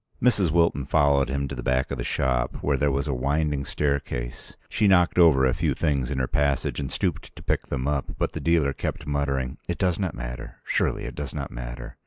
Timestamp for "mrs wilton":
0.19-0.83